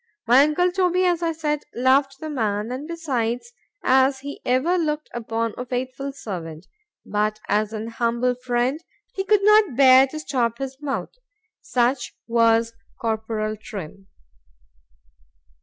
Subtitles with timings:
[0.25, 3.51] My uncle Toby, as I said, loved the man;——and besides,
[3.83, 10.07] as he ever looked upon a faithful servant,—but as an humble friend,—he could not bear
[10.07, 14.07] to stop his mouth.——Such was Corporal _Trim.